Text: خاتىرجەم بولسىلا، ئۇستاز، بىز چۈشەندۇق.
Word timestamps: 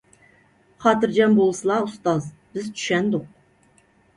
خاتىرجەم 0.85 1.35
بولسىلا، 1.41 1.77
ئۇستاز، 1.89 2.31
بىز 2.57 2.73
چۈشەندۇق. 2.81 3.31